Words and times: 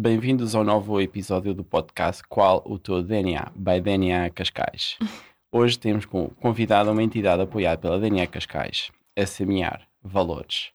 bem-vindos 0.00 0.54
ao 0.54 0.64
novo 0.64 0.98
episódio 0.98 1.52
do 1.52 1.62
podcast 1.62 2.22
Qual 2.26 2.62
o 2.64 2.78
teu 2.78 3.02
DNA, 3.02 3.52
by 3.54 3.82
DNA 3.82 4.30
Cascais. 4.30 4.96
Hoje 5.52 5.78
temos 5.78 6.06
como 6.06 6.30
convidado 6.40 6.90
uma 6.90 7.02
entidade 7.02 7.42
apoiada 7.42 7.82
pela 7.82 8.00
DNA 8.00 8.26
Cascais, 8.26 8.90
a 9.14 9.26
semear 9.26 9.86
valores, 10.02 10.70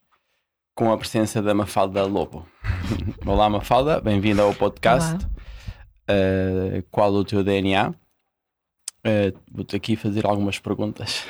com 0.76 0.92
a 0.94 0.98
presença 0.98 1.42
da 1.42 1.56
Mafalda 1.56 2.06
Lobo. 2.06 2.48
Olá 3.26 3.50
Mafalda, 3.50 4.00
bem-vinda 4.00 4.44
ao 4.44 4.54
podcast 4.54 5.26
uh, 5.26 6.84
Qual 6.92 7.12
o 7.12 7.26
teu 7.26 7.44
DNA. 7.44 7.90
Uh, 7.90 9.40
Vou-te 9.52 9.76
aqui 9.76 9.96
fazer 9.96 10.24
algumas 10.28 10.60
perguntas. 10.60 11.26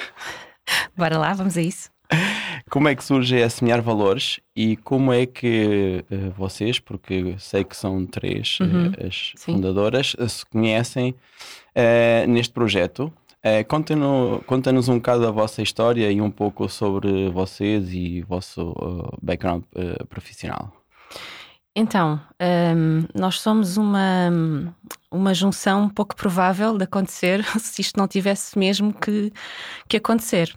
Bora 0.98 1.18
lá, 1.18 1.34
vamos 1.34 1.58
a 1.58 1.62
isso. 1.62 1.95
Como 2.70 2.88
é 2.88 2.96
que 2.96 3.04
surge 3.04 3.42
a 3.44 3.50
Semear 3.50 3.82
Valores 3.82 4.40
e 4.56 4.76
como 4.78 5.14
é 5.14 5.26
que 5.28 6.04
uh, 6.12 6.32
vocês, 6.32 6.80
porque 6.80 7.36
sei 7.38 7.64
que 7.64 7.78
são 7.78 8.06
três 8.08 8.60
uhum, 8.60 8.88
uh, 8.88 9.08
as 9.08 9.34
sim. 9.36 9.54
fundadoras, 9.54 10.16
uh, 10.16 10.28
se 10.28 10.46
conhecem 10.46 11.16
neste 12.28 12.54
projeto? 12.54 13.12
Conta-nos 13.68 14.44
conta 14.46 14.72
um 14.72 14.96
bocado 14.96 15.22
da 15.22 15.30
vossa 15.30 15.62
história 15.62 16.10
e 16.12 16.20
um 16.20 16.32
pouco 16.32 16.68
sobre 16.68 17.30
vocês 17.30 17.94
e 17.94 18.24
o 18.24 18.28
vosso 18.28 18.74
background 19.22 19.64
profissional. 20.10 20.74
Então, 21.78 22.22
um, 22.42 23.04
nós 23.14 23.42
somos 23.42 23.76
uma, 23.76 24.32
uma 25.12 25.34
junção 25.34 25.90
pouco 25.90 26.16
provável 26.16 26.78
de 26.78 26.86
acontecer 26.86 27.44
se 27.60 27.82
isto 27.82 28.00
não 28.00 28.08
tivesse 28.08 28.58
mesmo 28.58 28.94
que, 28.94 29.34
que 29.90 29.98
acontecer. 29.98 30.56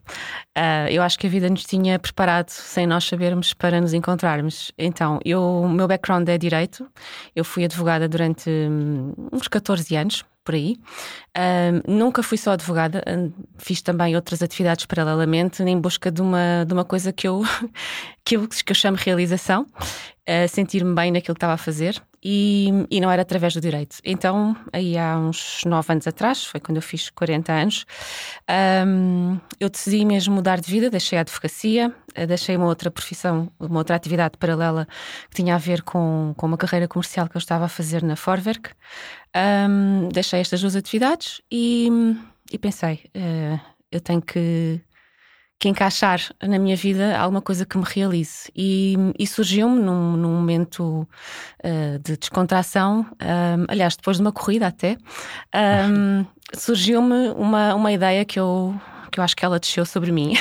Uh, 0.57 0.89
eu 0.89 1.03
acho 1.03 1.19
que 1.19 1.27
a 1.27 1.31
vida 1.31 1.51
nos 1.51 1.65
tinha 1.65 1.99
preparado 1.99 2.51
sem 2.51 2.87
nós 2.87 3.05
sabermos 3.05 3.53
para 3.53 3.81
nos 3.81 3.93
encontrarmos. 3.95 4.71
Então, 4.79 5.19
eu, 5.25 5.43
o 5.43 5.69
meu 5.69 5.89
background 5.89 6.29
é 6.29 6.39
direito, 6.39 6.87
eu 7.35 7.45
fui 7.45 7.65
advogada 7.65 8.09
durante 8.09 8.49
um, 8.49 9.13
uns 9.33 9.49
14 9.49 9.97
anos, 9.97 10.25
por 10.49 10.55
aí. 10.55 10.79
Um, 11.37 11.99
nunca 11.99 12.23
fui 12.23 12.39
só 12.39 12.53
advogada, 12.53 13.05
fiz 13.59 13.83
também 13.83 14.17
outras 14.17 14.43
atividades 14.43 14.87
paralelamente 14.87 15.63
em 15.63 15.79
busca 15.79 16.11
de 16.11 16.23
uma, 16.23 16.65
de 16.67 16.73
uma 16.73 16.87
coisa 16.87 17.13
que 17.13 17.29
eu, 17.29 17.43
que 18.25 18.39
eu, 18.39 18.49
que 18.49 18.73
eu 18.73 18.75
chamo 18.75 18.97
realização, 18.99 19.67
sentir-me 20.49 20.95
bem 20.95 21.11
naquilo 21.11 21.35
que 21.35 21.39
estava 21.39 21.55
a 21.55 21.57
fazer 21.57 22.03
e, 22.23 22.69
e 22.91 23.01
não 23.01 23.11
era 23.11 23.23
através 23.23 23.55
do 23.55 23.61
direito. 23.61 23.97
Então, 24.05 24.57
aí 24.73 24.99
há 24.99 25.17
uns 25.17 25.63
nove 25.65 25.93
anos 25.93 26.07
atrás, 26.07 26.45
foi 26.45 26.61
quando 26.61 26.77
eu 26.77 26.83
fiz 26.83 27.11
40 27.11 27.53
anos, 27.53 27.87
um, 28.87 29.39
eu 29.61 29.69
decidi 29.69 30.05
mesmo 30.05 30.35
mudar 30.35 30.61
de 30.61 30.71
vida, 30.71 30.91
deixei 30.91 31.19
a 31.19 31.23
advocacia, 31.23 31.95
eh, 32.15 32.27
deixei 32.27 32.57
uma 32.57 32.67
outra 32.67 32.91
profissão, 32.91 33.51
uma 33.59 33.79
outra 33.79 33.97
atividade 33.97 34.37
paralela 34.39 34.87
que 35.31 35.37
tinha 35.37 35.55
a 35.55 35.59
ver 35.59 35.83
com, 35.83 36.35
com 36.37 36.47
uma 36.47 36.57
carreira 36.57 36.89
comercial 36.89 37.29
que 37.29 37.37
eu 37.37 37.41
estava 37.41 37.67
a 37.67 37.69
fazer 37.69 38.03
na 38.03 38.17
Forwerk. 38.17 38.71
Um, 39.37 40.09
deixei 40.09 40.41
estas 40.41 40.61
duas 40.61 40.75
atividades 40.75 41.41
e, 41.51 41.89
e 42.51 42.59
pensei, 42.59 43.05
uh, 43.15 43.61
eu 43.91 44.01
tenho 44.01 44.21
que 44.21 44.81
que 45.59 45.69
encaixar 45.69 46.21
na 46.41 46.59
minha 46.59 46.77
vida 46.77 47.19
alguma 47.19 47.43
coisa 47.43 47.67
que 47.67 47.77
me 47.77 47.85
realize. 47.85 48.51
E, 48.55 48.97
e 49.19 49.27
surgiu-me 49.27 49.81
num, 49.81 50.17
num, 50.17 50.33
momento 50.33 51.09
uh, 51.65 51.99
de 51.99 52.17
descontração, 52.17 53.01
um, 53.01 53.65
aliás, 53.67 53.97
depois 53.97 54.19
de 54.19 54.23
uma 54.23 54.33
corrida 54.33 54.69
até, 54.69 54.97
um, 55.91 56.25
surgiu-me 56.55 57.31
uma, 57.31 57.75
uma 57.75 57.93
ideia 57.93 58.25
que 58.25 58.39
eu 58.39 58.75
que 59.11 59.21
eu 59.21 59.25
acho 59.25 59.37
que 59.37 59.45
ela 59.45 59.59
desceu 59.59 59.85
sobre 59.85 60.13
mim. 60.13 60.35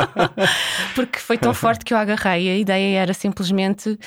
Porque 0.94 1.18
foi 1.18 1.38
tão 1.38 1.54
forte 1.54 1.84
que 1.84 1.92
eu 1.92 1.98
agarrei. 1.98 2.50
A 2.50 2.56
ideia 2.56 2.98
era 3.00 3.14
simplesmente 3.14 3.98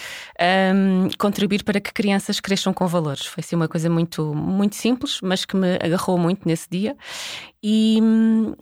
um, 0.73 1.09
contribuir 1.17 1.63
para 1.63 1.79
que 1.79 1.93
crianças 1.93 2.39
cresçam 2.39 2.73
com 2.73 2.87
valores. 2.87 3.25
Foi 3.25 3.41
assim 3.41 3.55
uma 3.55 3.67
coisa 3.67 3.89
muito, 3.89 4.33
muito 4.33 4.75
simples, 4.75 5.19
mas 5.21 5.45
que 5.45 5.55
me 5.55 5.75
agarrou 5.75 6.17
muito 6.17 6.47
nesse 6.47 6.67
dia. 6.69 6.95
E, 7.67 7.99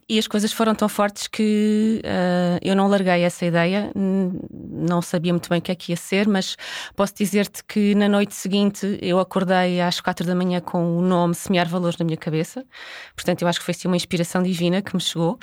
e, 0.08 0.18
as 0.18 0.28
coisas 0.28 0.54
foram 0.54 0.74
tão 0.74 0.88
fortes 0.88 1.28
que 1.28 2.02
uh, 2.06 2.58
eu 2.62 2.74
não 2.74 2.88
larguei 2.88 3.24
essa 3.24 3.46
ideia, 3.46 3.92
não 3.94 5.02
sabia 5.02 5.34
muito 5.34 5.50
bem 5.50 5.60
o 5.60 5.62
que 5.62 5.74
é 5.74 5.76
que 5.76 5.92
ia 5.92 5.98
ser, 5.98 6.26
mas 6.26 6.56
posso 6.96 7.14
dizer-te 7.14 7.66
que 7.66 7.94
na 7.96 8.08
noite 8.08 8.34
seguinte 8.34 8.98
eu 9.02 9.20
acordei 9.20 9.82
às 9.82 10.00
quatro 10.00 10.26
da 10.26 10.34
manhã 10.34 10.62
com 10.62 10.98
o 10.98 11.02
nome 11.02 11.36
Semear 11.36 11.68
Valores 11.68 11.98
na 11.98 12.06
minha 12.06 12.16
cabeça. 12.16 12.66
Portanto, 13.14 13.42
eu 13.42 13.48
acho 13.50 13.60
que 13.60 13.66
foi 13.66 13.74
assim 13.74 13.90
uma 13.90 13.98
inspiração 13.98 14.42
divina 14.42 14.82
que 14.82 14.96
me 14.96 15.02
chegou. 15.02 15.38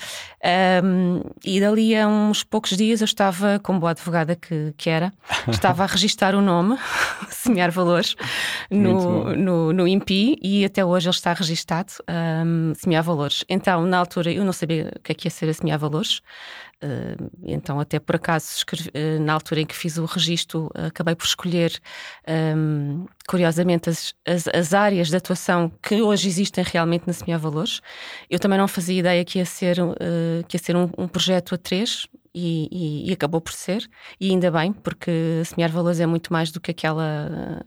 Um, 0.82 1.20
e 1.44 1.60
dali 1.60 1.94
a 1.94 2.08
uns 2.08 2.42
poucos 2.42 2.74
dias 2.74 3.02
eu 3.02 3.04
estava, 3.04 3.60
como 3.62 3.78
boa 3.78 3.90
advogada 3.90 4.36
que, 4.36 4.72
que 4.78 4.88
era, 4.88 5.12
estava 5.48 5.82
a 5.82 5.86
registar 5.86 6.34
o 6.34 6.40
nome 6.40 6.78
Semear 7.28 7.70
Valores 7.70 8.16
no, 8.70 9.36
no, 9.36 9.70
no 9.70 9.86
INPI 9.86 10.38
e 10.40 10.64
até 10.64 10.82
hoje 10.82 11.08
ele 11.08 11.14
está 11.14 11.34
registado, 11.34 11.92
um, 12.08 12.72
Semear 12.74 13.04
Valores. 13.04 13.44
Então, 13.50 13.84
na 13.84 13.98
altura, 13.98 14.30
eu 14.32 14.44
não 14.44 14.52
sabia 14.52 14.92
o 14.96 15.00
que 15.00 15.12
é 15.12 15.14
que 15.14 15.26
ia 15.26 15.30
ser 15.30 15.48
a 15.48 15.54
semear 15.54 15.78
valores. 15.78 16.20
Uh, 16.82 17.30
então, 17.42 17.78
até 17.78 17.98
por 17.98 18.16
acaso, 18.16 18.46
escrevi, 18.56 18.88
uh, 18.88 19.20
na 19.20 19.34
altura 19.34 19.60
em 19.60 19.66
que 19.66 19.76
fiz 19.76 19.98
o 19.98 20.06
registro, 20.06 20.70
uh, 20.74 20.86
acabei 20.86 21.14
por 21.14 21.26
escolher, 21.26 21.78
um, 22.56 23.04
curiosamente, 23.28 23.90
as, 23.90 24.14
as, 24.26 24.48
as, 24.48 24.72
áreas 24.72 25.08
de 25.08 25.16
atuação 25.16 25.70
que 25.82 26.00
hoje 26.00 26.26
existem 26.26 26.64
realmente 26.64 27.06
na 27.06 27.12
Semear 27.12 27.38
Valores. 27.38 27.82
Eu 28.30 28.38
também 28.38 28.58
não 28.58 28.66
fazia 28.66 28.98
ideia 28.98 29.24
que 29.24 29.38
ia 29.38 29.44
ser, 29.44 29.76
que 30.48 30.56
ia 30.56 30.62
ser 30.62 30.74
um, 30.74 30.90
um 30.96 31.06
projeto 31.06 31.54
a 31.54 31.58
três, 31.58 32.08
e, 32.34 32.68
e, 32.70 33.10
e, 33.10 33.12
acabou 33.12 33.40
por 33.40 33.52
ser, 33.52 33.88
e 34.20 34.30
ainda 34.30 34.50
bem, 34.50 34.72
porque 34.72 35.42
semear 35.44 35.70
valores 35.70 35.98
é 35.98 36.06
muito 36.06 36.32
mais 36.32 36.52
do 36.52 36.60
que 36.60 36.70
aquela, 36.70 37.60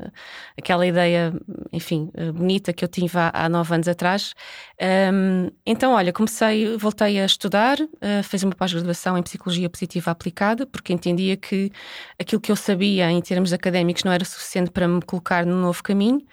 aquela 0.57 0.87
ideia, 0.87 1.33
enfim, 1.71 2.09
bonita 2.33 2.71
que 2.71 2.83
eu 2.83 2.87
tive 2.87 3.17
há, 3.17 3.29
há 3.33 3.49
nove 3.49 3.73
anos 3.73 3.87
atrás. 3.87 4.33
Um, 4.81 5.49
então, 5.65 5.93
olha, 5.93 6.13
comecei, 6.13 6.77
voltei 6.77 7.19
a 7.19 7.25
estudar, 7.25 7.77
uh, 7.79 8.23
fiz 8.23 8.43
uma 8.43 8.55
pós-graduação 8.55 9.02
em 9.17 9.23
Psicologia 9.23 9.69
Positiva 9.69 10.11
Aplicada, 10.11 10.65
porque 10.65 10.93
entendia 10.93 11.35
que 11.35 11.71
aquilo 12.19 12.41
que 12.41 12.51
eu 12.51 12.55
sabia 12.55 13.11
em 13.11 13.21
termos 13.21 13.53
académicos 13.53 14.03
não 14.03 14.11
era 14.11 14.25
suficiente 14.25 14.71
para 14.71 14.87
me 14.87 15.01
colocar 15.01 15.45
num 15.45 15.59
novo 15.61 15.83
caminho. 15.83 16.25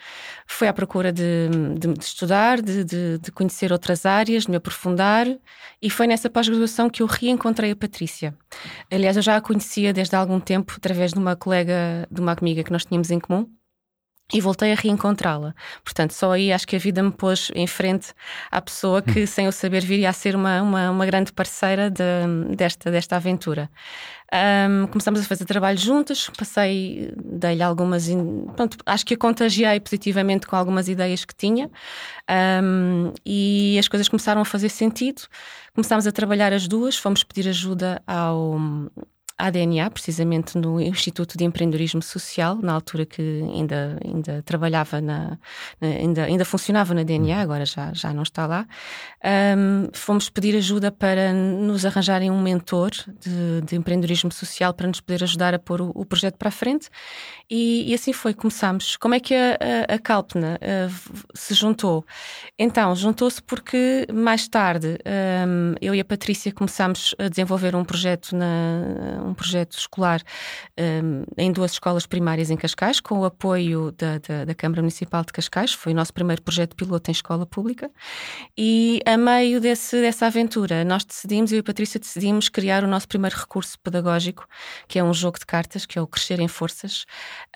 Fui 0.47 0.69
à 0.69 0.72
procura 0.72 1.12
de, 1.12 1.48
de, 1.78 1.92
de 1.92 2.04
estudar, 2.04 2.62
de, 2.62 2.84
de 3.19 3.32
conhecer 3.32 3.72
outras 3.72 4.06
áreas, 4.06 4.44
de 4.44 4.50
me 4.50 4.56
aprofundar, 4.56 5.26
e 5.82 5.91
foi 5.91 6.06
nessa 6.06 6.30
pós-graduação 6.30 6.88
que 6.88 7.03
eu 7.03 7.06
reencontrei 7.06 7.72
a. 7.72 7.76
Patrícia. 7.80 8.36
Aliás, 8.91 9.16
eu 9.16 9.22
já 9.22 9.36
a 9.36 9.41
conhecia 9.41 9.92
desde 9.92 10.14
há 10.14 10.19
algum 10.19 10.38
tempo 10.38 10.75
através 10.76 11.12
de 11.12 11.19
uma 11.19 11.34
colega, 11.34 12.06
de 12.10 12.20
uma 12.20 12.32
amiga 12.32 12.62
que 12.62 12.70
nós 12.70 12.84
tínhamos 12.84 13.10
em 13.10 13.19
comum. 13.19 13.48
E 14.32 14.41
voltei 14.41 14.72
a 14.72 14.74
reencontrá-la. 14.74 15.54
Portanto, 15.82 16.12
só 16.12 16.32
aí 16.32 16.52
acho 16.52 16.66
que 16.66 16.76
a 16.76 16.78
vida 16.78 17.02
me 17.02 17.10
pôs 17.10 17.50
em 17.54 17.66
frente 17.66 18.12
à 18.50 18.60
pessoa 18.62 19.02
que, 19.02 19.22
hum. 19.22 19.26
sem 19.26 19.46
eu 19.46 19.52
saber, 19.52 19.84
viria 19.84 20.08
a 20.08 20.12
ser 20.12 20.36
uma, 20.36 20.62
uma, 20.62 20.91
uma 20.91 21.06
grande 21.06 21.32
parceira 21.32 21.91
de, 21.91 22.54
desta, 22.56 22.91
desta 22.91 23.16
aventura. 23.16 23.68
Um, 24.32 24.86
começamos 24.86 25.20
a 25.20 25.24
fazer 25.24 25.44
trabalho 25.44 25.76
juntas, 25.76 26.30
passei, 26.38 27.12
dei-lhe 27.16 27.64
algumas. 27.64 28.08
Pronto, 28.54 28.76
acho 28.86 29.04
que 29.04 29.14
a 29.14 29.16
contagiei 29.16 29.80
positivamente 29.80 30.47
com 30.47 30.54
algumas 30.54 30.88
ideias 30.88 31.24
que 31.24 31.34
tinha 31.34 31.68
um, 32.62 33.12
e 33.26 33.76
as 33.76 33.88
coisas 33.88 34.08
começaram 34.08 34.41
a 34.41 34.44
fazer 34.44 34.68
sentido. 34.68 35.22
Começámos 35.74 36.06
a 36.06 36.12
trabalhar 36.12 36.52
as 36.52 36.68
duas, 36.68 36.97
fomos 36.97 37.24
pedir 37.24 37.48
ajuda 37.48 38.00
ao, 38.06 38.56
à 39.41 39.51
DNA, 39.51 39.91
precisamente 39.91 40.56
no 40.59 40.81
Instituto 40.81 41.37
de 41.37 41.45
Empreendedorismo 41.45 42.03
Social, 42.03 42.56
na 42.56 42.73
altura 42.73 43.06
que 43.06 43.43
ainda, 43.53 43.99
ainda 44.05 44.43
trabalhava 44.43 45.01
na, 45.01 45.39
ainda, 45.81 46.25
ainda 46.25 46.45
funcionava 46.45 46.95
na 46.95 47.03
DNA, 47.03 47.37
uhum. 47.37 47.43
agora 47.43 47.65
já, 47.65 47.92
já 47.92 48.13
não 48.13 48.22
está 48.22 48.47
lá. 48.47 48.66
Um, 49.25 49.89
fomos 49.92 50.28
pedir 50.28 50.57
ajuda 50.57 50.91
para 50.91 51.33
nos 51.33 51.84
arranjarem 51.84 52.31
um 52.31 52.41
mentor 52.41 52.91
de, 53.21 53.60
de 53.63 53.77
empreendedorismo 53.77 54.33
social 54.33 54.72
para 54.75 54.87
nos 54.87 55.01
poder 55.01 55.22
ajudar 55.25 55.54
a 55.54 55.59
pôr 55.59 55.81
o, 55.81 55.91
o 55.95 56.04
projeto 56.04 56.36
para 56.36 56.48
a 56.48 56.53
frente. 56.53 56.89
E, 57.51 57.91
e, 57.91 57.95
assim 57.95 58.13
foi, 58.13 58.33
começámos. 58.33 58.97
Como 58.97 59.13
é 59.13 59.19
que 59.19 59.34
a, 59.34 59.59
a, 59.89 59.95
a 59.95 59.98
Calpna 59.98 60.57
uh, 60.63 61.27
se 61.34 61.53
juntou? 61.53 62.04
Então, 62.57 62.95
juntou-se 62.95 63.43
porque 63.43 64.07
mais 64.13 64.47
tarde 64.47 64.98
um, 65.48 65.75
eu 65.81 65.95
e 65.95 66.01
a 66.01 66.04
Patrícia 66.04 66.53
começámos 66.53 67.15
a 67.19 67.28
desenvolver 67.28 67.75
um 67.75 67.84
projeto 67.84 68.36
na 68.36 69.29
um 69.30 69.34
projeto 69.34 69.77
escolar 69.77 70.22
um, 70.78 71.24
em 71.36 71.53
duas 71.53 71.72
escolas 71.72 72.06
primárias 72.06 72.50
em 72.50 72.56
Cascais, 72.56 73.00
com 73.00 73.21
o 73.21 73.24
apoio 73.24 73.92
da, 73.92 74.18
da, 74.18 74.44
da, 74.44 74.54
Câmara 74.54 74.82
Municipal 74.82 75.24
de 75.24 75.32
Cascais. 75.32 75.72
Foi 75.72 75.92
o 75.92 75.97
nosso 75.97 76.12
primeiro 76.12 76.42
projeto 76.42 76.77
piloto 76.77 77.10
em 77.10 77.12
escola 77.12 77.44
pública. 77.44 77.91
E 78.56 79.00
a 79.04 79.16
meio 79.16 79.60
desse, 79.60 80.00
dessa 80.00 80.27
aventura, 80.27 80.84
nós 80.84 81.04
decidimos, 81.04 81.53
eu 81.53 81.56
e 81.59 81.60
a 81.60 81.65
Patrícia 81.65 81.98
decidimos 81.98 82.48
criar 82.48 82.84
o 82.84 82.86
nosso 82.86 83.09
primeiro 83.09 83.36
recurso 83.36 83.78
pedagógico, 83.80 84.47
que 84.86 84.98
é 84.98 85.04
um 85.04 85.12
jogo 85.12 85.38
de 85.38 85.47
cartas, 85.47 85.86
que 85.86 85.98
é 85.98 86.03
o 86.03 86.06
Crescer 86.06 86.41
em 86.41 86.48
Forças. 86.48 87.04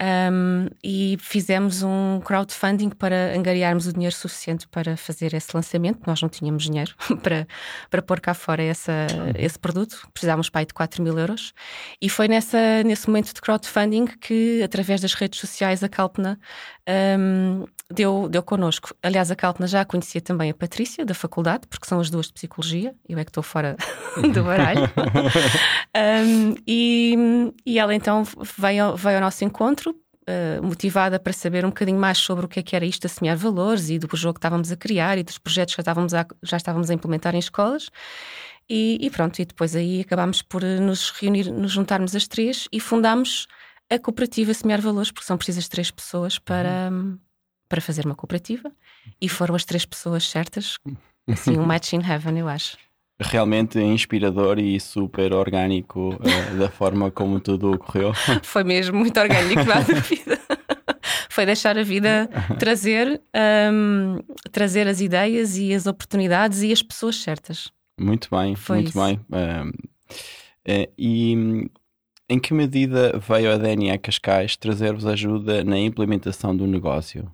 Um, 0.01 0.69
e 0.83 1.17
fizemos 1.21 1.83
um 1.83 2.21
crowdfunding 2.21 2.91
para 2.91 3.37
angariarmos 3.37 3.87
o 3.87 3.93
dinheiro 3.93 4.15
suficiente 4.15 4.67
para 4.69 4.97
fazer 4.97 5.35
esse 5.35 5.55
lançamento. 5.55 6.01
Nós 6.07 6.21
não 6.21 6.29
tínhamos 6.29 6.65
dinheiro 6.65 6.95
para, 7.23 7.47
para 7.91 8.03
pôr 8.03 8.21
cá 8.21 8.35
fora 8.35 8.63
essa, 8.63 9.07
esse 9.37 9.59
produto, 9.59 10.09
precisávamos 10.13 10.49
para 10.51 10.61
aí 10.61 10.67
de 10.67 10.75
4 10.75 11.03
mil 11.03 11.19
euros. 11.19 11.53
E 12.01 12.09
foi 12.09 12.29
nessa, 12.29 12.83
nesse 12.85 13.07
momento 13.09 13.33
de 13.33 13.41
crowdfunding 13.41 14.07
que, 14.07 14.63
através 14.63 15.01
das 15.01 15.15
redes 15.15 15.41
sociais, 15.41 15.83
a 15.83 15.89
Calpna 15.89 16.39
um, 17.19 17.65
deu, 17.91 18.29
deu 18.29 18.43
connosco. 18.43 18.95
Aliás, 19.03 19.31
a 19.31 19.37
Calpna 19.37 19.67
já 19.67 19.85
conhecia 19.85 20.21
também 20.21 20.51
a 20.51 20.55
Patrícia, 20.55 21.05
da 21.05 21.15
faculdade, 21.15 21.67
porque 21.69 21.87
são 21.87 22.01
as 22.01 22.11
duas 22.11 22.27
de 22.27 22.35
psicologia, 22.35 22.95
eu 23.09 23.19
é 23.19 23.25
que 23.25 23.31
estou 23.31 23.43
fora 23.43 23.77
do 24.33 24.45
baralho. 24.45 24.83
um, 25.97 26.55
e, 26.67 27.53
e 27.65 27.79
ela 27.79 27.95
então 27.95 28.25
veio, 28.59 28.97
veio 28.97 29.17
ao 29.17 29.23
nosso 29.23 29.45
encontro 29.45 29.95
Uh, 30.27 30.65
motivada 30.65 31.21
para 31.21 31.35
saber 31.35 31.67
um 31.67 31.69
bocadinho 31.69 31.99
mais 31.99 32.17
sobre 32.17 32.47
o 32.47 32.49
que 32.49 32.59
é 32.59 32.63
que 32.63 32.75
era 32.75 32.87
isto 32.87 33.05
a 33.07 33.11
semear 33.11 33.37
valores 33.37 33.91
e 33.91 33.99
do 33.99 34.09
jogo 34.17 34.33
que 34.33 34.39
estávamos 34.39 34.73
a 34.73 34.77
criar 34.77 35.19
e 35.19 35.23
dos 35.23 35.37
projetos 35.37 35.75
que 35.75 35.77
já 35.77 35.83
estávamos 35.83 36.15
a, 36.15 36.27
já 36.43 36.57
estávamos 36.57 36.89
a 36.89 36.95
implementar 36.95 37.35
em 37.35 37.39
escolas. 37.39 37.91
E, 38.69 38.99
e, 39.01 39.11
pronto, 39.11 39.39
e 39.41 39.45
depois 39.45 39.77
aí 39.77 40.01
acabámos 40.01 40.41
por 40.41 40.63
nos 40.63 41.11
reunir, 41.11 41.51
nos 41.51 41.73
juntarmos 41.73 42.15
as 42.15 42.27
três 42.27 42.67
e 42.73 42.81
fundámos 42.81 43.47
a 43.91 43.99
cooperativa 43.99 44.55
Semear 44.55 44.81
Valores, 44.81 45.11
porque 45.11 45.27
são 45.27 45.37
precisas 45.37 45.69
três 45.69 45.91
pessoas 45.91 46.39
para, 46.39 46.89
uhum. 46.91 47.19
para 47.69 47.81
fazer 47.81 48.07
uma 48.07 48.15
cooperativa 48.15 48.73
e 49.21 49.29
foram 49.29 49.55
as 49.55 49.65
três 49.65 49.85
pessoas 49.85 50.29
certas, 50.29 50.79
assim, 51.29 51.59
um 51.59 51.65
match 51.65 51.93
in 51.93 52.01
heaven, 52.01 52.39
eu 52.39 52.49
acho. 52.49 52.79
Realmente 53.21 53.79
inspirador 53.79 54.59
e 54.59 54.81
super 54.81 55.33
orgânico 55.33 56.15
uh, 56.15 56.57
da 56.59 56.69
forma 56.69 57.11
como 57.11 57.39
tudo 57.39 57.73
ocorreu. 57.73 58.13
Foi 58.43 58.65
mesmo 58.65 58.99
muito 58.99 59.19
orgânico, 59.21 59.63
não 59.65 59.75
há 59.75 59.81
dúvida. 59.81 60.41
Foi 61.29 61.45
deixar 61.45 61.77
a 61.77 61.83
vida 61.83 62.29
trazer, 62.59 63.21
um, 63.73 64.19
trazer 64.51 64.87
as 64.87 65.01
ideias 65.01 65.57
e 65.57 65.75
as 65.75 65.87
oportunidades 65.87 66.63
e 66.63 66.73
as 66.73 66.83
pessoas 66.83 67.17
certas. 67.17 67.73
Muito 67.99 68.29
bem, 68.31 68.57
Foi 68.57 68.77
muito 68.77 68.89
isso. 68.89 69.01
bem. 69.01 69.21
Uh, 69.31 70.93
e 70.99 71.71
em 72.29 72.39
que 72.39 72.55
medida 72.55 73.19
veio 73.19 73.53
a 73.53 73.57
DNA 73.57 73.99
Cascais 73.99 74.57
trazer-vos 74.57 75.07
ajuda 75.07 75.63
na 75.63 75.79
implementação 75.79 76.57
do 76.57 76.67
negócio? 76.67 77.31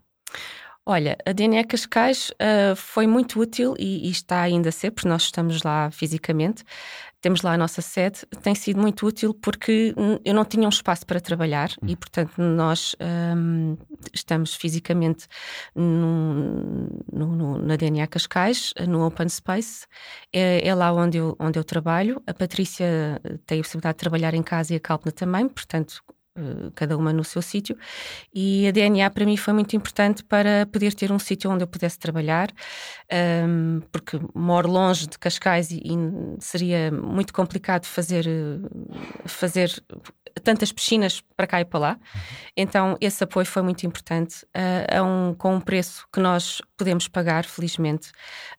Olha, 0.87 1.17
a 1.27 1.33
DNA 1.33 1.65
Cascais 1.65 2.31
uh, 2.31 2.75
foi 2.75 3.07
muito 3.07 3.39
útil 3.39 3.75
e, 3.79 4.09
e, 4.09 4.11
está 4.11 4.41
ainda 4.41 4.71
a 4.71 4.73
ser, 4.73 4.91
porque 4.91 5.09
nós 5.09 5.23
estamos 5.23 5.63
lá 5.63 5.91
fisicamente, 5.91 6.65
temos 7.21 7.43
lá 7.43 7.53
a 7.53 7.59
nossa 7.59 7.83
sede, 7.83 8.21
tem 8.43 8.55
sido 8.55 8.81
muito 8.81 9.07
útil 9.07 9.35
porque 9.35 9.95
eu 10.25 10.33
não 10.33 10.45
tinha 10.45 10.65
um 10.65 10.71
espaço 10.71 11.05
para 11.05 11.21
trabalhar 11.21 11.71
hum. 11.83 11.89
e, 11.89 11.97
portanto, 11.97 12.33
nós 12.39 12.97
um, 13.37 13.77
estamos 14.13 14.55
fisicamente 14.55 15.27
no, 15.75 16.89
no, 17.13 17.59
na 17.59 17.77
DNA 17.77 18.07
Cascais, 18.07 18.73
no 18.89 19.07
Open 19.07 19.29
Space, 19.29 19.87
é, 20.33 20.67
é, 20.67 20.75
lá 20.75 20.93
onde 20.93 21.19
eu, 21.19 21.37
onde 21.39 21.59
eu 21.59 21.65
trabalho. 21.65 22.23
A 22.27 22.33
Patrícia 22.33 23.21
tem 23.47 23.61
a 23.61 23.63
possibilidade 23.63 23.97
de 23.97 24.01
trabalhar 24.01 24.33
em 24.33 24.43
casa 24.43 24.73
e 24.73 24.77
a 24.77 24.81
Calpna 24.81 25.13
também, 25.13 25.47
portanto, 25.47 26.03
eh, 26.09 26.20
cada 26.75 26.97
uma 26.97 27.13
no 27.13 27.25
seu 27.25 27.43
sítio. 27.43 27.77
E 28.35 28.67
a 28.69 28.71
DNA 28.71 29.11
para 29.11 29.25
mim 29.25 29.37
foi 29.37 29.53
muito 29.53 29.75
importante 29.77 30.25
para 30.25 30.67
poder 30.67 30.95
ter 30.95 31.11
um 31.13 31.19
sítio 31.19 31.51
onde 31.51 31.65
eu 31.65 31.69
pudesse 31.69 31.99
trabalhar, 31.99 32.51
um, 32.51 33.17
ehm, 33.17 33.81
porque 33.93 34.19
moro 34.35 34.71
longe 34.71 35.07
de 35.07 35.19
Cascais 35.19 35.71
e, 35.71 35.83
e, 35.85 35.97
seria 36.41 36.91
muito 36.91 37.33
complicado 37.33 37.85
fazer, 37.85 38.27
fazer 39.25 39.71
tantas 40.43 40.73
piscinas 40.73 41.23
para 41.37 41.47
cá 41.47 41.61
e 41.61 41.65
para 41.65 41.81
lá. 41.81 41.99
Então, 42.57 42.97
esse 43.01 43.23
apoio 43.25 43.47
foi 43.47 43.63
muito 43.63 43.87
importante, 43.87 44.45
uh, 44.57 45.03
um, 45.03 45.35
com 45.35 45.55
um 45.57 45.61
preço 45.61 46.07
que 46.13 46.21
nós 46.21 46.61
podemos 46.77 47.09
pagar, 47.09 47.45
felizmente. 47.45 48.11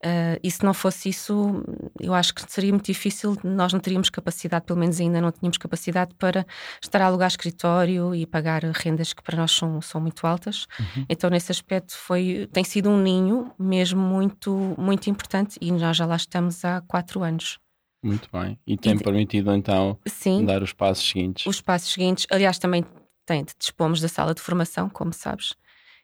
Uh, 0.04 0.40
e 0.44 0.50
se 0.50 0.64
não 0.64 0.74
fosse 0.74 1.10
isso, 1.10 1.64
eu 2.00 2.14
acho 2.14 2.34
que 2.34 2.42
seria 2.52 2.72
muito 2.72 2.86
difícil, 2.86 3.38
nós 3.44 3.74
não 3.74 3.80
teríamos 3.80 4.10
capacidade, 4.10 4.66
pelo 4.66 4.80
menos 4.80 5.00
ainda 5.00 5.22
não 5.22 5.32
tínhamos 5.32 5.58
capacidade 5.58 6.14
para 6.16 6.46
estar 6.82 7.02
a 7.02 7.06
alugar 7.06 7.28
escritório 7.28 8.14
e 8.14 8.26
pagar 8.26 8.64
rendas 8.64 9.14
que 9.14 9.24
para 9.24 9.38
nós 9.38 9.52
são, 9.52 9.82
são 9.82 10.02
muito 10.02 10.26
altas. 10.26 10.68
Uhum. 10.80 11.06
Então, 11.10 11.30
nesse 11.30 11.52
aspecto, 11.52 11.96
foi, 11.96 12.48
tem 12.52 12.64
sido 12.64 12.90
um 12.90 12.98
ninho 12.98 13.52
mesmo 13.58 14.02
muito, 14.02 14.76
muito 14.78 15.10
importante 15.10 15.58
e 15.62 15.72
nós 15.72 15.98
já 15.98 16.06
lá 16.06 16.16
estamos 16.16 16.64
há 16.66 16.82
quatro 16.82 17.24
anos. 17.24 17.60
Muito 18.04 18.28
bem. 18.32 18.58
E 18.66 18.76
tem 18.76 18.96
e, 18.96 19.00
permitido 19.00 19.54
então 19.54 19.98
sim, 20.08 20.44
dar 20.44 20.64
os 20.64 20.74
passos 20.74 21.08
seguintes. 21.08 21.46
Os 21.46 21.62
passos 21.62 21.94
seguintes. 21.94 22.26
Aliás, 22.32 22.58
também 22.58 22.84
tem, 23.26 23.46
dispomos 23.58 24.02
da 24.02 24.08
sala 24.08 24.34
de 24.34 24.42
formação, 24.42 24.90
como 24.90 25.14
sabes. 25.14 25.56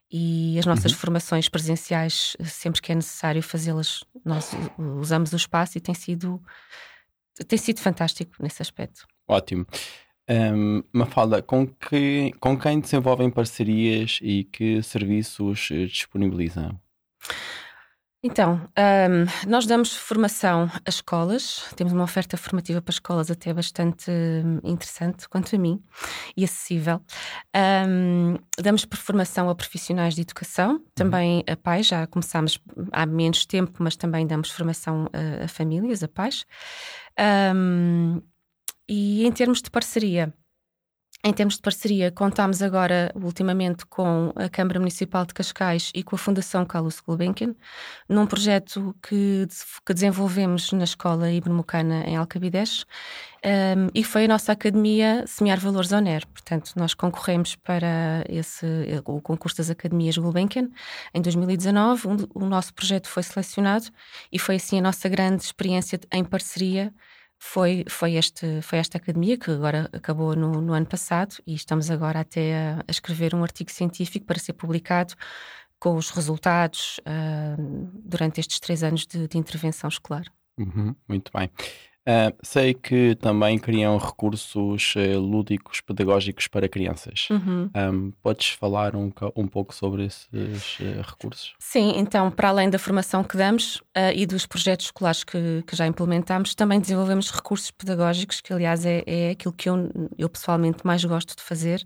E 0.10 0.58
as 0.58 0.66
nossas 0.66 0.92
uhum. 0.94 0.98
formações 0.98 1.50
presenciais, 1.50 2.38
sempre 2.46 2.82
que 2.82 2.92
é 2.92 2.96
necessário 2.96 3.44
fazê-las, 3.44 4.04
nós 4.24 4.52
usamos 4.78 5.34
o 5.34 5.36
espaço 5.36 5.78
e 5.78 5.82
tem 5.82 5.94
sido, 5.94 6.42
tem 7.48 7.60
sido 7.60 7.82
fantástico 7.82 8.32
nesse 8.40 8.62
aspecto. 8.62 9.06
Ótimo. 9.28 9.66
Um, 10.30 10.84
Mafalda, 10.94 11.42
com, 11.42 11.68
que, 11.68 12.34
com 12.40 12.58
quem 12.58 12.80
desenvolvem 12.80 13.30
parcerias 13.30 14.20
e 14.22 14.44
que 14.46 14.82
serviços 14.84 15.70
eh, 15.72 15.86
disponibilizam? 15.86 16.80
Então, 18.24 18.68
um, 18.76 19.50
nós 19.50 19.68
damos 19.68 19.96
formação 19.96 20.70
a 20.84 20.90
escolas, 20.90 21.64
temos 21.76 21.94
uma 21.94 22.04
oferta 22.04 22.36
formativa 22.36 22.82
para 22.82 22.92
escolas 22.92 23.30
até 23.30 23.54
bastante 23.54 24.10
hum, 24.10 24.60
interessante, 24.64 25.30
quanto 25.30 25.56
a 25.56 25.60
mim, 25.60 25.84
e 26.36 26.44
acessível. 26.44 27.00
Um, 27.56 28.36
damos 28.60 28.88
formação 28.92 29.50
a 29.50 29.56
profissionais 29.56 30.16
de 30.16 30.22
educação, 30.22 30.74
uhum. 30.74 30.86
também 30.96 31.44
a 31.48 31.56
pais, 31.56 31.86
já 31.88 32.08
começámos 32.08 32.60
há 32.92 33.06
menos 33.06 33.46
tempo, 33.46 33.74
mas 33.80 33.96
também 33.96 34.26
damos 34.26 34.50
formação 34.50 35.08
a, 35.14 35.46
a 35.46 35.48
famílias, 35.48 36.02
a 36.02 36.08
pais. 36.08 36.44
Um, 37.56 38.20
e 38.90 39.28
em 39.28 39.32
termos 39.32 39.62
de 39.62 39.70
parceria, 39.70 40.34
em 41.28 41.34
termos 41.34 41.56
de 41.56 41.62
parceria, 41.62 42.10
contámos 42.10 42.62
agora, 42.62 43.12
ultimamente, 43.14 43.86
com 43.86 44.32
a 44.34 44.48
Câmara 44.48 44.80
Municipal 44.80 45.26
de 45.26 45.34
Cascais 45.34 45.92
e 45.94 46.02
com 46.02 46.16
a 46.16 46.18
Fundação 46.18 46.66
Carlos 46.66 47.02
Gulbenkian, 47.02 47.54
num 48.08 48.26
projeto 48.26 48.96
que, 49.04 49.46
que 49.86 49.94
desenvolvemos 49.94 50.72
na 50.72 50.86
Escola 50.86 51.30
Ibn 51.30 51.52
Mucana, 51.52 52.06
em 52.06 52.16
Alcabidez, 52.16 52.86
um, 53.46 53.90
e 53.94 54.06
foi 54.06 54.24
a 54.24 54.28
nossa 54.30 54.54
academia 54.54 55.26
Semear 55.28 55.60
Valores 55.60 55.92
Oner. 55.92 56.26
Portanto, 56.28 56.72
nós 56.78 56.94
concorremos 56.94 57.58
para 57.58 58.24
esse, 58.30 58.66
o 59.04 59.20
concurso 59.20 59.58
das 59.58 59.70
Academias 59.70 60.18
Gulbenkian 60.18 60.70
em 61.14 61.22
2019. 61.22 62.08
Um, 62.08 62.18
o 62.34 62.46
nosso 62.46 62.74
projeto 62.74 63.10
foi 63.10 63.24
selecionado 63.24 63.88
e 64.32 64.40
foi 64.40 64.56
assim 64.56 64.80
a 64.80 64.82
nossa 64.82 65.10
grande 65.10 65.44
experiência 65.44 66.00
em 66.10 66.24
parceria 66.24 66.94
foi, 67.40 67.86
foi, 67.88 68.16
este, 68.16 68.62
foi 68.62 68.80
esta 68.80 68.98
academia 68.98 69.38
que 69.38 69.52
agora 69.52 69.90
acabou 69.94 70.36
no, 70.36 70.62
no 70.62 70.74
ano 70.74 70.86
passado 70.86 71.36
e 71.46 71.54
estamos 71.54 71.90
agora 71.92 72.22
até 72.22 72.56
a, 72.56 72.80
a, 72.80 72.92
escrever 72.92 73.36
um 73.36 73.44
artigo 73.44 73.72
científico 73.72 74.26
para 74.26 74.40
ser 74.40 74.54
publicado 74.54 75.14
com 75.80 75.96
os 75.96 76.10
resultados 76.10 77.00
uh, 77.00 77.92
durante 78.04 78.40
estes 78.40 78.60
três 78.60 78.84
anos 78.84 79.06
de, 79.06 79.28
de 79.28 79.38
intervenção 79.38 79.88
escolar. 79.88 80.26
Uhum, 80.58 80.96
muito 81.08 81.32
bem. 81.32 81.52
Uh, 82.08 82.34
sei 82.42 82.74
que 82.74 83.16
também 83.16 83.60
criam 83.60 83.98
recursos 83.98 84.96
uh, 84.96 85.20
lúdicos 85.20 85.82
pedagógicos 85.82 86.48
para 86.48 86.70
crianças. 86.70 87.28
Uhum. 87.30 87.70
Um, 87.76 88.12
podes 88.24 88.48
falar 88.48 88.96
um, 88.96 89.12
um 89.36 89.46
pouco 89.46 89.76
sobre 89.76 90.06
esses 90.06 90.80
uh, 90.80 91.02
recursos? 91.06 91.54
Sim, 91.60 91.96
então, 91.98 92.32
para 92.32 92.48
além 92.48 92.70
da 92.70 92.80
formação 92.80 93.26
que 93.26 93.36
damos 93.36 93.82
e 94.16 94.28
dos 94.28 94.46
projetos 94.46 94.86
escolares 94.86 95.24
que, 95.24 95.64
que, 95.66 95.76
já 95.76 95.88
implementamos, 95.88 96.54
também 96.54 96.80
desenvolvemos 96.80 97.32
recursos 97.32 97.72
pedagógicos, 97.72 98.40
que 98.40 98.54
aliás 98.54 98.86
é, 98.86 99.04
é 99.08 99.32
aquilo 99.32 99.54
que 99.54 99.68
eu, 99.68 99.90
eu 100.18 100.30
pessoalmente 100.30 100.86
mais 100.86 101.04
gosto 101.04 101.36
de 101.36 101.42
fazer. 101.42 101.84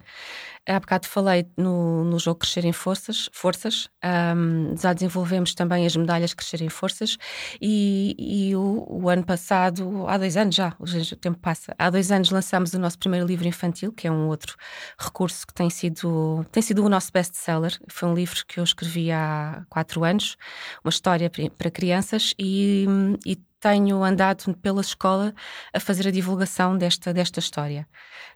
Há 0.68 0.80
bocado 0.80 1.08
falei 1.08 1.50
no, 1.58 2.04
no 2.04 2.20
jogo 2.20 2.42
Crescer 2.42 2.66
em 2.66 2.72
Forças, 2.72 3.30
forças 3.34 3.90
um, 4.36 4.78
já 4.78 4.94
desenvolvemos 4.94 5.56
também 5.56 5.88
as 5.88 5.96
medalhas 5.96 6.36
Crescer 6.36 6.62
em 6.62 6.70
Forças 6.70 7.18
e, 7.60 8.16
e 8.18 8.56
o, 8.56 8.86
o, 8.88 9.10
ano 9.10 9.24
passado, 9.26 10.06
há 10.08 10.20
dois 10.20 10.38
anos 10.38 10.56
já, 10.56 10.76
o 10.80 11.16
tempo 11.16 11.40
passa, 11.40 11.74
há 11.80 11.90
dois 11.90 12.12
anos 12.12 12.30
lançámos 12.30 12.74
o 12.74 12.80
nosso 12.80 13.00
primeiro 13.00 13.26
livro 13.26 13.48
infantil, 13.48 13.92
que 13.92 14.08
é 14.08 14.12
um 14.12 14.28
outro 14.28 14.56
recurso 15.00 15.48
que 15.48 15.54
tem 15.54 15.70
sido, 15.70 16.46
tem 16.52 16.62
sido 16.62 16.86
o 16.86 16.90
nosso 16.90 17.12
best-seller. 17.12 17.80
Foi 17.88 18.08
um 18.08 18.14
livro 18.14 18.46
que 18.48 18.60
eu 18.60 18.64
escrevi 18.64 19.12
há 19.12 19.64
quatro 19.68 20.04
anos, 20.04 20.38
uma 20.84 20.92
história 20.92 21.32
para 21.58 21.72
crianças 21.72 22.36
e, 22.38 22.86
e 23.26 23.36
tenho 23.60 24.04
andado 24.04 24.56
pela 24.58 24.82
escola 24.82 25.34
a 25.74 25.80
fazer 25.80 26.08
a 26.08 26.12
divulgação 26.12 26.78
desta, 26.78 27.14
desta 27.14 27.40
história. 27.40 27.88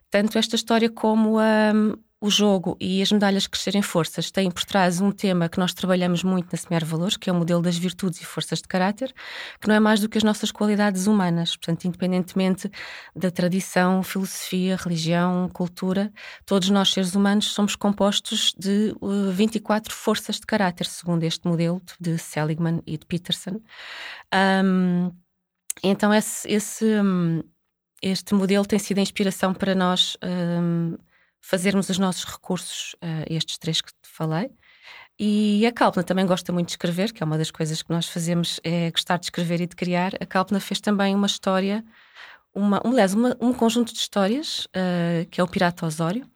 Tanto 0.10 0.38
esta 0.38 0.56
história 0.56 0.90
como 0.90 1.40
a, 1.40 1.74
o 2.26 2.30
jogo 2.30 2.76
e 2.80 3.04
as 3.04 3.12
medalhas 3.12 3.46
crescerem 3.46 3.84
forças 3.84 4.32
têm 4.32 4.50
por 4.50 4.66
trás 4.66 5.00
um 5.00 5.12
tema 5.12 5.48
que 5.48 5.60
nós 5.60 5.76
trabalhamos 5.76 6.24
muito 6.24 6.52
na 6.52 6.58
Semear 6.58 6.84
Valores, 6.84 7.18
que 7.18 7.30
é 7.30 7.34
o 7.34 7.36
modelo 7.36 7.62
das 7.62 7.78
virtudes 7.78 8.20
e 8.20 8.26
forças 8.26 8.64
de 8.64 8.68
caráter, 8.68 9.14
que 9.62 9.68
não 9.68 9.76
é 9.76 9.80
mais 9.80 10.00
do 10.00 10.10
que 10.10 10.18
as 10.18 10.24
nossas 10.24 10.52
qualidades 10.52 11.06
humanas. 11.06 11.56
Portanto, 11.56 11.86
independentemente 11.86 12.72
da 13.16 13.30
tradição, 13.30 14.02
filosofia, 14.02 14.76
religião, 14.76 15.48
cultura, 15.54 16.12
todos 16.48 16.70
nós, 16.70 16.92
seres 16.92 17.14
humanos, 17.14 17.54
somos 17.54 17.76
compostos 17.76 18.56
de 18.58 18.96
24 19.32 19.94
uh, 19.94 19.96
forças 19.96 20.38
de 20.38 20.48
caráter, 20.48 20.88
segundo 20.88 21.24
este 21.24 21.48
modelo 21.48 21.80
de 22.00 22.18
Seligman 22.18 22.82
e 22.88 22.98
de 22.98 23.06
Peterson. 23.06 23.62
Um, 24.34 25.12
então, 25.84 26.12
esse, 26.12 26.50
esse, 26.52 26.86
este 28.02 28.34
modelo 28.34 28.66
tem 28.66 28.80
sido 28.80 28.98
a 28.98 29.02
inspiração 29.02 29.54
para 29.54 29.76
nós 29.76 30.18
um, 30.24 30.98
fazermos 31.46 31.90
os 31.90 32.00
nossos 32.00 32.26
recursos, 32.26 32.96
uh, 32.96 33.26
estes 33.30 33.60
três 33.60 33.80
que 33.80 33.92
te 33.92 34.10
falei. 34.10 34.50
E 35.18 35.66
a 35.66 35.72
Calpna 35.72 36.04
também 36.04 36.26
gosta 36.26 36.52
muito 36.52 36.68
de 36.68 36.74
escrever, 36.74 37.14
que 37.14 37.22
é 37.22 37.26
uma 37.26 37.38
das 37.38 37.52
coisas 37.52 37.84
que 37.84 37.92
nós 37.92 38.08
fazemos, 38.08 38.60
é 38.64 38.90
gostar 38.90 39.18
de 39.18 39.28
escrever 39.28 39.62
e 39.62 39.68
de 39.68 39.76
criar. 39.76 40.14
A 40.20 40.26
Calpna 40.26 40.60
fez 40.60 40.82
também 40.82 41.14
uma 41.14 41.28
história, 41.28 41.86
uma, 42.54 42.82
aliás, 42.84 43.14
uma, 43.14 43.38
um 43.40 43.54
conjunto 43.54 43.94
de 43.94 44.00
histórias, 44.00 44.66
uh, 44.66 45.30
que 45.30 45.40
é 45.40 45.44
o 45.44 45.48
Pirata 45.48 45.86
Osório 45.86 46.28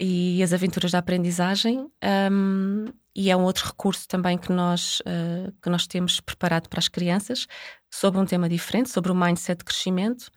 e 0.00 0.42
as 0.42 0.54
Aventuras 0.54 0.90
da 0.90 0.98
Aprendizagem. 0.98 1.90
Um, 2.32 2.86
e 3.14 3.30
é 3.30 3.36
um 3.36 3.44
outro 3.44 3.66
recurso 3.66 4.08
também 4.08 4.38
que 4.38 4.50
nós, 4.52 5.00
uh, 5.00 5.52
que 5.62 5.68
nós 5.68 5.86
temos 5.86 6.18
preparado 6.18 6.68
para 6.68 6.78
as 6.78 6.88
crianças, 6.88 7.46
sobre 7.90 8.20
um 8.20 8.24
tema 8.24 8.48
diferente, 8.48 8.88
sobre 8.88 9.12
o 9.12 9.14
mindset 9.14 9.58
de 9.58 9.64
crescimento. 9.64 10.30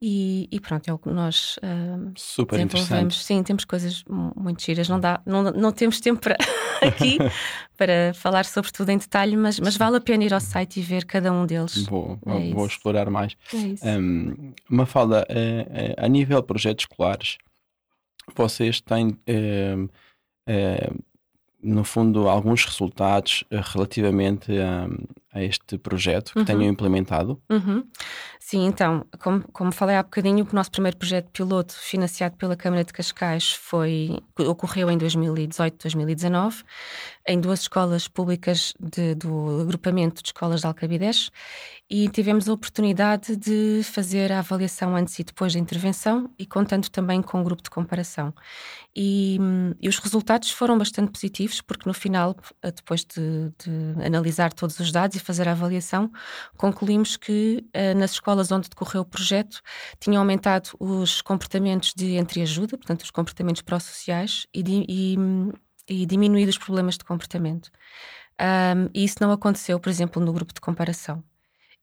E, 0.00 0.46
e, 0.52 0.60
pronto, 0.60 0.86
é 0.88 0.92
o 0.92 0.98
que 0.98 1.08
nós 1.08 1.56
uh, 1.56 2.12
Super 2.16 2.60
interessante. 2.60 3.14
Sim, 3.14 3.42
temos 3.42 3.64
coisas 3.64 4.04
muito 4.06 4.62
giras. 4.62 4.88
Não, 4.90 5.00
dá, 5.00 5.22
não, 5.24 5.44
não 5.44 5.72
temos 5.72 6.00
tempo 6.00 6.20
para, 6.20 6.36
aqui 6.86 7.16
para 7.78 8.12
falar 8.12 8.44
sobre 8.44 8.70
tudo 8.70 8.90
em 8.90 8.98
detalhe, 8.98 9.36
mas, 9.36 9.58
mas 9.58 9.74
vale 9.76 9.96
a 9.96 10.00
pena 10.00 10.24
ir 10.24 10.34
ao 10.34 10.40
site 10.40 10.80
e 10.80 10.82
ver 10.82 11.06
cada 11.06 11.32
um 11.32 11.46
deles. 11.46 11.86
Vou, 11.86 12.18
é 12.26 12.50
vou 12.50 12.66
explorar 12.66 13.08
mais. 13.08 13.36
É 13.82 13.96
um, 13.96 14.52
uma 14.68 14.84
fala 14.84 15.22
uh, 15.30 16.04
a 16.04 16.08
nível 16.08 16.42
de 16.42 16.46
projetos 16.46 16.82
escolares, 16.82 17.38
vocês 18.34 18.82
têm. 18.82 19.18
Uh, 19.26 19.88
no 21.66 21.82
fundo, 21.82 22.28
alguns 22.28 22.64
resultados 22.64 23.42
eh, 23.50 23.60
relativamente 23.60 24.52
a, 24.56 24.86
a 25.32 25.42
este 25.42 25.76
projeto 25.76 26.32
que 26.32 26.38
uhum. 26.38 26.44
tenham 26.44 26.62
implementado? 26.62 27.42
Uhum. 27.50 27.84
Sim, 28.48 28.64
então, 28.66 29.04
como, 29.18 29.42
como 29.52 29.72
falei 29.72 29.96
há 29.96 30.04
bocadinho, 30.04 30.46
o 30.48 30.54
nosso 30.54 30.70
primeiro 30.70 30.96
projeto 30.96 31.28
piloto, 31.32 31.74
financiado 31.74 32.36
pela 32.36 32.54
Câmara 32.54 32.84
de 32.84 32.92
Cascais, 32.92 33.50
foi, 33.50 34.20
ocorreu 34.38 34.88
em 34.88 34.96
2018, 34.96 35.82
2019, 35.82 36.62
em 37.26 37.40
duas 37.40 37.62
escolas 37.62 38.06
públicas 38.06 38.72
de, 38.78 39.16
do 39.16 39.62
agrupamento 39.62 40.22
de 40.22 40.28
escolas 40.28 40.60
de 40.60 40.66
Alcabidez 40.68 41.28
e 41.88 42.08
tivemos 42.08 42.48
a 42.48 42.52
oportunidade 42.52 43.36
de 43.36 43.80
fazer 43.84 44.32
a 44.32 44.40
avaliação 44.40 44.96
antes 44.96 45.18
e 45.18 45.24
depois 45.24 45.52
da 45.52 45.58
intervenção 45.58 46.30
e 46.38 46.44
contando 46.44 46.88
também 46.88 47.22
com 47.22 47.40
um 47.40 47.44
grupo 47.44 47.62
de 47.62 47.70
comparação. 47.70 48.32
E, 48.94 49.38
e 49.80 49.88
os 49.88 49.98
resultados 49.98 50.50
foram 50.50 50.78
bastante 50.78 51.12
positivos, 51.12 51.60
porque 51.60 51.86
no 51.86 51.94
final, 51.94 52.34
eh, 52.62 52.72
depois 52.72 53.04
de, 53.04 53.52
de, 53.58 54.04
analisar 54.04 54.52
todos 54.52 54.80
os 54.80 54.90
dados 54.90 55.16
e 55.16 55.20
fazer 55.20 55.46
a 55.46 55.52
avaliação, 55.52 56.10
concluímos 56.56 57.16
que 57.16 57.64
uh, 57.76 57.98
nas 57.98 58.12
escolas 58.12 58.35
onde 58.52 58.68
decorreu 58.68 59.02
o 59.02 59.04
projeto 59.04 59.60
tinham 60.00 60.20
aumentado 60.20 60.70
os 60.78 61.20
comportamentos 61.22 61.92
de 61.94 62.16
entreajuda, 62.16 62.76
portanto, 62.76 63.02
os 63.02 63.10
comportamentos 63.10 63.62
pró-sociais, 63.62 64.46
e, 64.54 64.62
e, 64.88 65.16
e 65.88 66.06
diminuído 66.06 66.50
os 66.50 66.58
problemas 66.58 66.96
de 66.96 67.04
comportamento. 67.04 67.70
Um, 68.40 68.90
e 68.94 69.04
isso 69.04 69.16
não 69.20 69.32
aconteceu, 69.32 69.80
por 69.80 69.88
exemplo, 69.88 70.22
no 70.22 70.32
grupo 70.32 70.52
de 70.52 70.60
comparação. 70.60 71.22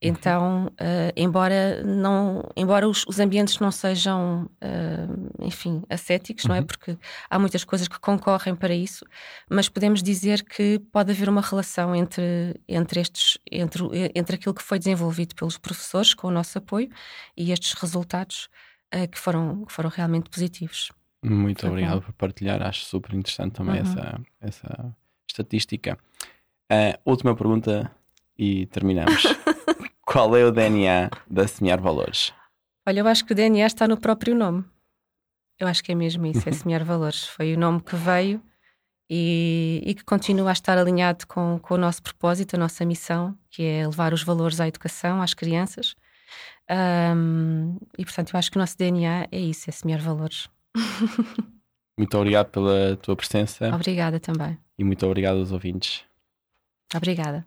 Uhum. 0.02 0.10
Então, 0.10 0.66
uh, 0.66 1.12
embora 1.16 1.82
não, 1.82 2.50
embora 2.56 2.88
os, 2.88 3.04
os 3.06 3.18
ambientes 3.18 3.58
não 3.58 3.70
sejam, 3.70 4.48
uh, 4.62 5.44
enfim, 5.44 5.82
ascéticos, 5.88 6.44
uhum. 6.44 6.48
não 6.50 6.56
é? 6.56 6.60
Uhum. 6.60 6.66
Porque 6.66 6.98
há 7.28 7.38
muitas 7.38 7.64
coisas 7.64 7.88
que 7.88 7.98
concorrem 7.98 8.54
para 8.54 8.74
isso, 8.74 9.04
mas 9.48 9.68
podemos 9.68 10.02
dizer 10.02 10.42
que 10.42 10.78
pode 10.92 11.10
haver 11.10 11.28
uma 11.28 11.40
relação 11.40 11.94
entre, 11.94 12.54
entre 12.68 13.00
estes, 13.00 13.38
entre, 13.50 13.82
entre 14.14 14.36
aquilo 14.36 14.54
que 14.54 14.62
foi 14.62 14.78
desenvolvido 14.78 15.34
pelos 15.34 15.58
professores 15.58 16.14
com 16.14 16.28
o 16.28 16.30
nosso 16.30 16.58
apoio 16.58 16.90
e 17.36 17.52
estes 17.52 17.72
resultados 17.74 18.48
uh, 18.94 19.08
que, 19.08 19.18
foram, 19.18 19.64
que 19.64 19.72
foram 19.72 19.90
realmente 19.90 20.28
positivos. 20.28 20.90
Muito 21.22 21.62
foi 21.62 21.70
obrigado 21.70 22.00
bom. 22.00 22.06
por 22.06 22.12
partilhar, 22.12 22.62
acho 22.62 22.84
super 22.84 23.14
interessante 23.14 23.52
também 23.52 23.80
uhum. 23.80 23.88
essa, 23.88 24.20
essa 24.40 24.96
estatística. 25.26 25.98
última 27.06 27.34
pergunta 27.34 27.90
e 28.36 28.66
terminamos. 28.66 29.22
Qual 30.06 30.36
é 30.36 30.44
o 30.44 30.52
DNA 30.52 31.10
da 31.28 31.46
Semear 31.48 31.80
Valores? 31.80 32.32
Olha, 32.86 33.00
eu 33.00 33.08
acho 33.08 33.24
que 33.24 33.32
o 33.32 33.34
DNA 33.34 33.66
está 33.66 33.88
no 33.88 33.96
próprio 33.96 34.34
nome. 34.34 34.64
Eu 35.58 35.66
acho 35.68 35.82
que 35.82 35.92
é 35.92 35.94
mesmo 35.94 36.26
isso, 36.26 36.48
é 36.48 36.52
Semear 36.52 36.84
Valores. 36.84 37.24
Foi 37.24 37.54
o 37.54 37.58
nome 37.58 37.80
que 37.80 37.96
veio 37.96 38.42
e, 39.08 39.82
e, 39.84 39.94
que 39.94 40.04
continua 40.04 40.50
a 40.50 40.52
estar 40.52 40.76
alinhado 40.76 41.26
com, 41.26 41.58
com, 41.60 41.74
o 41.74 41.78
nosso 41.78 42.02
propósito, 42.02 42.56
a 42.56 42.58
nossa 42.58 42.84
missão, 42.84 43.36
que 43.50 43.62
é 43.62 43.86
levar 43.86 44.12
os 44.12 44.22
valores 44.22 44.60
à 44.60 44.68
educação, 44.68 45.22
às 45.22 45.34
crianças. 45.34 45.94
Um, 46.70 47.76
e 47.98 48.04
portanto, 48.04 48.32
eu 48.32 48.38
acho 48.38 48.50
que 48.50 48.56
o 48.56 48.60
nosso 48.60 48.76
DNA 48.76 49.28
é 49.30 49.38
isso, 49.38 49.68
é 49.68 49.72
semear 49.72 50.00
valores. 50.00 50.48
Muito 51.96 52.16
obrigado 52.18 52.50
pela 52.50 52.96
tua 52.96 53.14
presença. 53.14 53.72
Obrigada 53.72 54.18
também. 54.18 54.58
E 54.76 54.82
muito 54.82 55.06
obrigado 55.06 55.38
aos 55.38 55.52
ouvintes. 55.52 56.04
Obrigada. 56.92 57.46